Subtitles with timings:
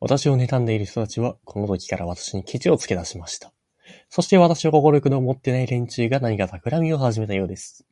[0.00, 3.52] 私をねたんでいる人たちは、このときから、私にケチをつけだしました。
[4.08, 7.86] そして、私を快く思っていない連中が、何かたくらみをはじめたようです。